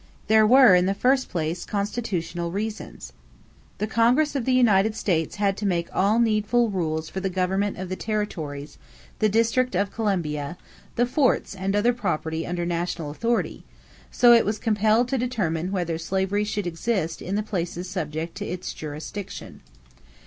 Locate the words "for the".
7.07-7.29